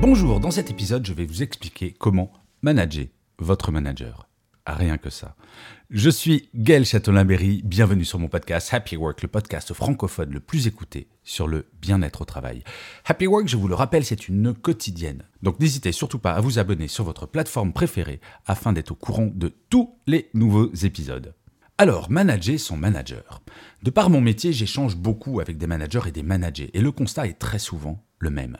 [0.00, 2.32] Bonjour, dans cet épisode, je vais vous expliquer comment
[2.62, 3.04] manager
[3.38, 4.30] votre manager.
[4.66, 5.36] Rien que ça.
[5.90, 10.66] Je suis Gaël Châtelain-Berry, bienvenue sur mon podcast Happy Work, le podcast francophone le plus
[10.66, 12.64] écouté sur le bien-être au travail.
[13.04, 15.24] Happy Work, je vous le rappelle, c'est une quotidienne.
[15.42, 19.30] Donc n'hésitez surtout pas à vous abonner sur votre plateforme préférée afin d'être au courant
[19.30, 21.34] de tous les nouveaux épisodes.
[21.76, 23.42] Alors, manager son manager.
[23.82, 27.26] De par mon métier, j'échange beaucoup avec des managers et des managers, et le constat
[27.26, 28.56] est très souvent le même.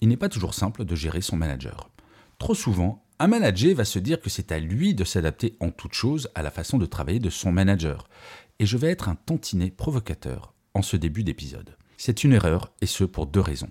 [0.00, 1.90] Il n'est pas toujours simple de gérer son manager.
[2.38, 5.94] Trop souvent, un manager va se dire que c'est à lui de s'adapter en toute
[5.94, 8.08] chose à la façon de travailler de son manager.
[8.58, 11.76] Et je vais être un tantinet provocateur en ce début d'épisode.
[11.96, 13.70] C'est une erreur, et ce pour deux raisons.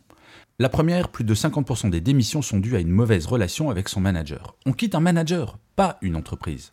[0.60, 4.00] La première, plus de 50% des démissions sont dues à une mauvaise relation avec son
[4.00, 4.56] manager.
[4.66, 6.72] On quitte un manager, pas une entreprise.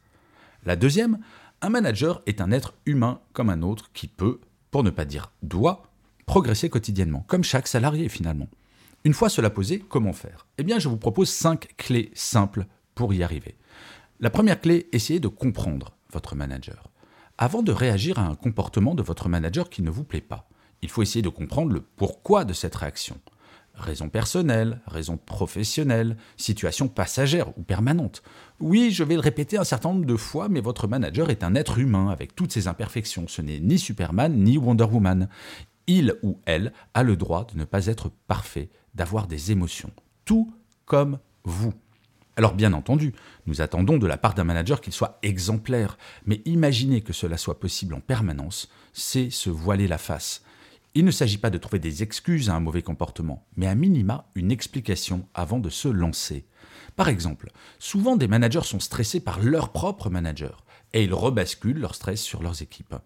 [0.65, 1.19] La deuxième,
[1.62, 4.41] un manager est un être humain comme un autre qui peut,
[4.71, 5.91] pour ne pas dire doit,
[6.27, 8.48] progresser quotidiennement, comme chaque salarié finalement.
[9.05, 10.47] Une fois cela posé, comment faire?
[10.59, 13.56] Eh bien, je vous propose cinq clés simples pour y arriver.
[14.20, 16.91] La première clé, essayez de comprendre votre manager.
[17.39, 20.51] Avant de réagir à un comportement de votre manager qui ne vous plaît pas,
[20.83, 23.19] il faut essayer de comprendre le pourquoi de cette réaction.
[23.73, 28.23] Raison personnelle, raison professionnelle, situation passagère ou permanente.
[28.59, 31.55] Oui, je vais le répéter un certain nombre de fois, mais votre manager est un
[31.55, 33.28] être humain avec toutes ses imperfections.
[33.28, 35.31] Ce n'est ni Superman ni Wonder Woman.
[35.87, 39.93] Il ou elle a le droit de ne pas être parfait d'avoir des émotions,
[40.25, 40.53] tout
[40.85, 41.75] comme vous.
[42.37, 43.13] Alors bien entendu,
[43.47, 47.61] nous attendons de la part d'un manager qu'il soit exemplaire, mais imaginer que cela soit
[47.61, 50.43] possible en permanence, c'est se voiler la face.
[50.95, 54.27] Il ne s'agit pas de trouver des excuses à un mauvais comportement, mais à minima
[54.34, 56.47] une explication avant de se lancer.
[56.97, 61.95] Par exemple, souvent des managers sont stressés par leur propre manager, et ils rebasculent leur
[61.95, 62.97] stress sur leurs équipes.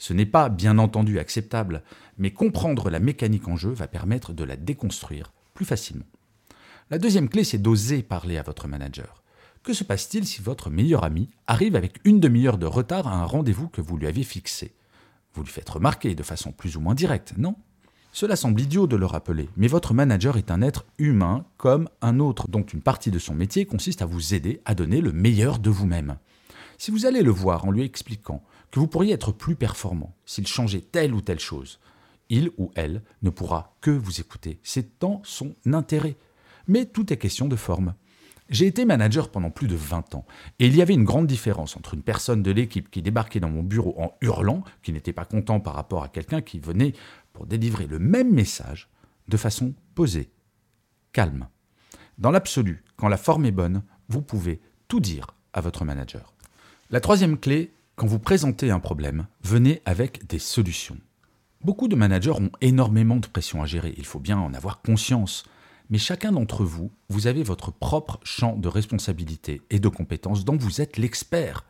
[0.00, 1.82] Ce n'est pas bien entendu acceptable,
[2.16, 6.06] mais comprendre la mécanique en jeu va permettre de la déconstruire plus facilement.
[6.88, 9.22] La deuxième clé, c'est d'oser parler à votre manager.
[9.62, 13.26] Que se passe-t-il si votre meilleur ami arrive avec une demi-heure de retard à un
[13.26, 14.72] rendez-vous que vous lui avez fixé?
[15.34, 17.54] Vous lui faites remarquer de façon plus ou moins directe, non?
[18.10, 22.20] Cela semble idiot de le rappeler, mais votre manager est un être humain comme un
[22.20, 25.58] autre, dont une partie de son métier consiste à vous aider à donner le meilleur
[25.58, 26.16] de vous-même.
[26.78, 30.46] Si vous allez le voir en lui expliquant que vous pourriez être plus performant s'il
[30.46, 31.80] changeait telle ou telle chose,
[32.28, 34.60] il ou elle ne pourra que vous écouter.
[34.62, 36.16] C'est dans son intérêt.
[36.68, 37.94] Mais tout est question de forme.
[38.48, 40.26] J'ai été manager pendant plus de 20 ans,
[40.58, 43.48] et il y avait une grande différence entre une personne de l'équipe qui débarquait dans
[43.48, 46.94] mon bureau en hurlant, qui n'était pas content par rapport à quelqu'un qui venait
[47.32, 48.88] pour délivrer le même message
[49.28, 50.30] de façon posée,
[51.12, 51.46] calme.
[52.18, 56.34] Dans l'absolu, quand la forme est bonne, vous pouvez tout dire à votre manager.
[56.90, 60.96] La troisième clé, quand vous présentez un problème, venez avec des solutions.
[61.62, 65.44] Beaucoup de managers ont énormément de pression à gérer, il faut bien en avoir conscience.
[65.90, 70.56] Mais chacun d'entre vous, vous avez votre propre champ de responsabilité et de compétences dont
[70.56, 71.66] vous êtes l'expert.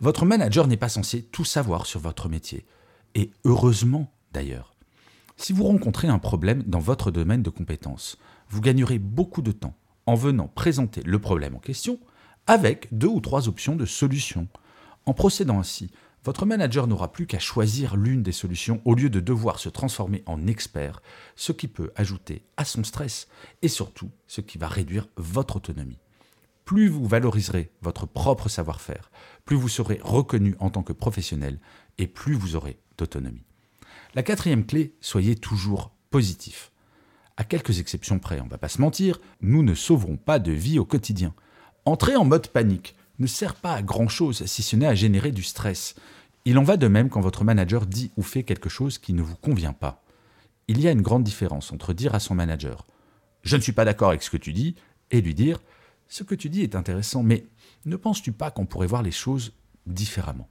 [0.00, 2.64] Votre manager n'est pas censé tout savoir sur votre métier.
[3.14, 4.74] Et heureusement d'ailleurs.
[5.36, 8.16] Si vous rencontrez un problème dans votre domaine de compétences,
[8.48, 9.76] vous gagnerez beaucoup de temps
[10.06, 12.00] en venant présenter le problème en question
[12.46, 14.48] avec deux ou trois options de solution.
[15.06, 15.90] En procédant ainsi,
[16.24, 20.24] votre manager n'aura plus qu'à choisir l'une des solutions au lieu de devoir se transformer
[20.26, 21.00] en expert,
[21.36, 23.28] ce qui peut ajouter à son stress
[23.62, 26.00] et surtout ce qui va réduire votre autonomie.
[26.64, 29.12] Plus vous valoriserez votre propre savoir-faire,
[29.44, 31.60] plus vous serez reconnu en tant que professionnel
[31.98, 33.44] et plus vous aurez d'autonomie.
[34.16, 36.72] La quatrième clé, soyez toujours positif.
[37.36, 40.50] À quelques exceptions près, on ne va pas se mentir, nous ne sauverons pas de
[40.50, 41.34] vie au quotidien.
[41.84, 45.42] Entrer en mode panique ne sert pas à grand-chose si ce n'est à générer du
[45.42, 45.94] stress.
[46.44, 49.22] Il en va de même quand votre manager dit ou fait quelque chose qui ne
[49.22, 50.04] vous convient pas.
[50.68, 52.80] Il y a une grande différence entre dire à son manager⁇
[53.42, 54.70] Je ne suis pas d'accord avec ce que tu dis⁇
[55.10, 55.58] et lui dire⁇
[56.08, 57.46] Ce que tu dis est intéressant, mais
[57.84, 59.54] ne penses-tu pas qu'on pourrait voir les choses
[59.86, 60.48] différemment?⁇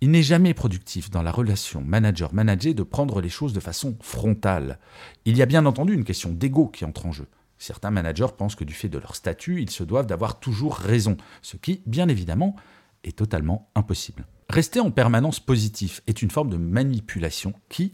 [0.00, 4.78] Il n'est jamais productif dans la relation manager-manager de prendre les choses de façon frontale.
[5.24, 7.26] Il y a bien entendu une question d'ego qui entre en jeu.
[7.60, 11.18] Certains managers pensent que du fait de leur statut, ils se doivent d'avoir toujours raison,
[11.42, 12.56] ce qui, bien évidemment,
[13.04, 14.26] est totalement impossible.
[14.48, 17.92] Rester en permanence positif est une forme de manipulation qui,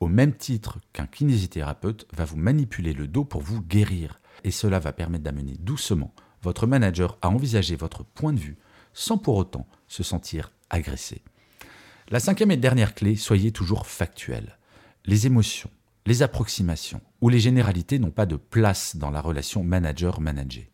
[0.00, 4.20] au même titre qu'un kinésithérapeute, va vous manipuler le dos pour vous guérir.
[4.42, 6.12] Et cela va permettre d'amener doucement
[6.42, 8.58] votre manager à envisager votre point de vue
[8.92, 11.22] sans pour autant se sentir agressé.
[12.08, 14.58] La cinquième et dernière clé, soyez toujours factuel.
[15.04, 15.70] Les émotions,
[16.06, 20.64] les approximations ou les généralités n'ont pas de place dans la relation manager-manager.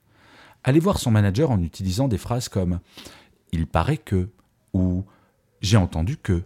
[0.62, 2.80] Allez voir son manager en utilisant des phrases comme
[3.50, 4.28] il paraît que
[4.74, 5.04] ou
[5.60, 6.42] j'ai entendu que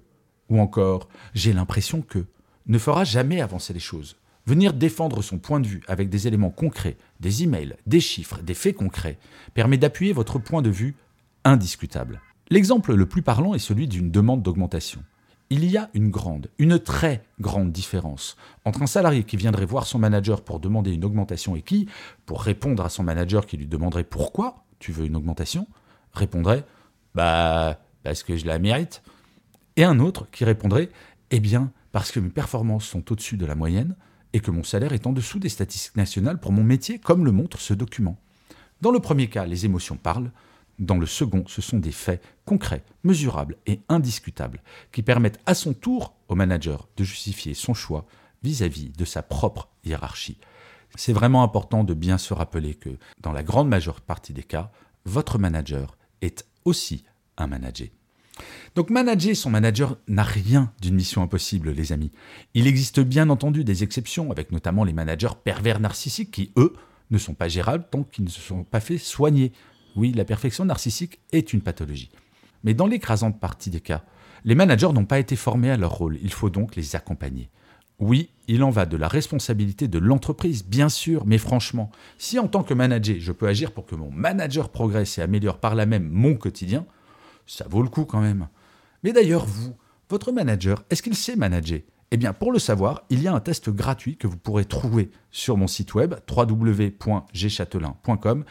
[0.49, 2.25] ou encore j'ai l'impression que
[2.67, 4.17] ne fera jamais avancer les choses.
[4.47, 8.55] Venir défendre son point de vue avec des éléments concrets, des emails, des chiffres, des
[8.55, 9.19] faits concrets,
[9.55, 10.95] permet d'appuyer votre point de vue
[11.45, 12.21] indiscutable.
[12.49, 15.03] L'exemple le plus parlant est celui d'une demande d'augmentation.
[15.49, 19.87] Il y a une grande, une très grande différence entre un salarié qui viendrait voir
[19.87, 21.89] son manager pour demander une augmentation et qui,
[22.25, 25.69] pour répondre à son manager qui lui demanderait pourquoi tu veux une augmentation,
[26.13, 26.65] répondrait
[27.15, 29.03] Bah, parce que je la mérite.
[29.77, 30.91] Et un autre qui répondrait
[31.31, 33.95] Eh bien, parce que mes performances sont au-dessus de la moyenne
[34.33, 37.33] et que mon salaire est en dessous des statistiques nationales pour mon métier, comme le
[37.33, 38.19] montre ce document.
[38.81, 40.31] Dans le premier cas, les émotions parlent.
[40.79, 44.63] Dans le second, ce sont des faits concrets, mesurables et indiscutables
[44.93, 48.07] qui permettent à son tour au manager de justifier son choix
[48.43, 50.39] vis-à-vis de sa propre hiérarchie.
[50.97, 52.91] C'est vraiment important de bien se rappeler que
[53.21, 54.71] dans la grande majeure partie des cas,
[55.05, 57.05] votre manager est aussi
[57.37, 57.89] un manager.
[58.75, 62.13] Donc manager son manager n'a rien d'une mission impossible, les amis.
[62.55, 66.75] Il existe bien entendu des exceptions, avec notamment les managers pervers narcissiques qui, eux,
[67.11, 69.53] ne sont pas gérables tant qu'ils ne se sont pas fait soigner.
[69.97, 72.11] Oui, la perfection narcissique est une pathologie.
[72.65, 74.05] Mais dans l'écrasante partie des cas,
[74.45, 77.51] les managers n'ont pas été formés à leur rôle, il faut donc les accompagner.
[77.99, 82.47] Oui, il en va de la responsabilité de l'entreprise, bien sûr, mais franchement, si en
[82.47, 85.87] tant que manager, je peux agir pour que mon manager progresse et améliore par là
[85.87, 86.85] même mon quotidien,
[87.47, 88.49] ça vaut le coup quand même.
[89.03, 89.75] Mais d'ailleurs, vous,
[90.11, 91.81] votre manager, est-ce qu'il sait manager?
[92.11, 95.11] Eh bien, pour le savoir, il y a un test gratuit que vous pourrez trouver
[95.31, 98.45] sur mon site web www.gchatelain.com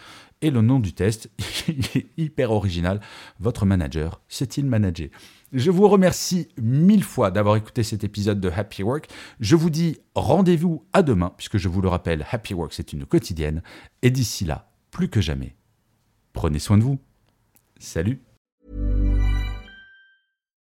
[0.45, 1.31] et le nom du test
[1.67, 3.01] est hyper original.
[3.39, 5.09] Votre manager sait-il manager
[5.51, 9.07] Je vous remercie mille fois d'avoir écouté cet épisode de Happy Work.
[9.39, 13.07] Je vous dis rendez-vous à demain, puisque je vous le rappelle, Happy Work c'est une
[13.07, 13.63] quotidienne.
[14.03, 15.55] Et d'ici là, plus que jamais,
[16.31, 16.99] prenez soin de vous.
[17.79, 18.21] Salut